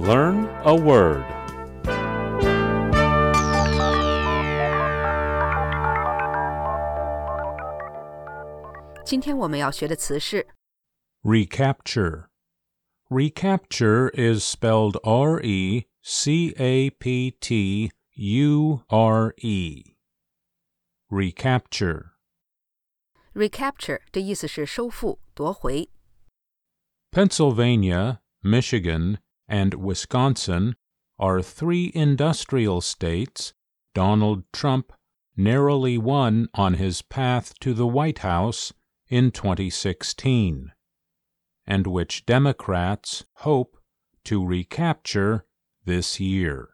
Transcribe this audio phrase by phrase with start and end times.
[0.00, 1.24] Learn a word.
[9.04, 10.46] 今天我们要学的词是
[11.22, 12.26] Recapture.
[13.08, 19.96] Recapture is spelled R E C A P T U R E.
[21.08, 22.16] Recapture.
[23.36, 25.90] recapture 的意思是收复、夺回。
[27.12, 29.18] Pennsylvania, Michigan,
[29.50, 30.74] and Wisconsin
[31.18, 33.52] are three industrial states
[33.94, 34.92] Donald Trump
[35.36, 38.72] narrowly won on his path to the White House
[39.08, 40.72] in 2016,
[41.66, 43.78] and which Democrats hope
[44.24, 45.44] to recapture
[45.84, 46.70] this year.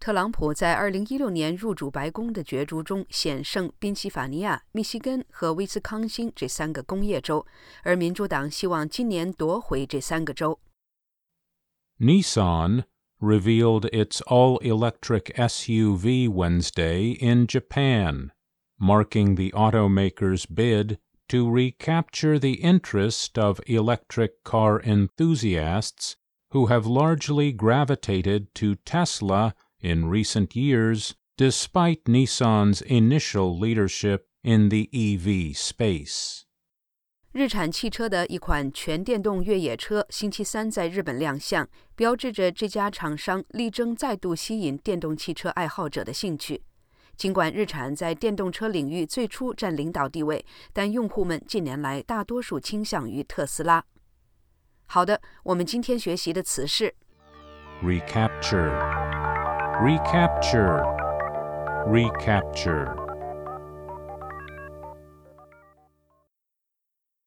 [0.00, 7.46] 特朗普在2016年入主白宫的角逐中险胜宾夕法尼亚、密西根和威斯康星这三个工业州，
[7.82, 10.58] 而民主党希望今年夺回这三个州。
[12.01, 12.85] Nissan
[13.19, 18.31] revealed its all electric SUV Wednesday in Japan,
[18.79, 20.97] marking the automaker's bid
[21.27, 26.15] to recapture the interest of electric car enthusiasts
[26.51, 34.89] who have largely gravitated to Tesla in recent years, despite Nissan's initial leadership in the
[34.93, 36.45] EV space.
[37.31, 46.63] 日产汽车的一款全电动越野车星期三在日本亮相，标志着这家厂商力争再度吸引电动汽车爱好者的兴趣。
[47.15, 53.83] 尽管日产在电动车领域最初占领导地位，但用户们近年来大多数倾向于特斯拉。
[54.87, 56.95] 好的，我们今天学习的词是
[57.83, 58.73] Recapture.
[59.83, 60.81] Recapture.
[61.85, 63.08] Recapture.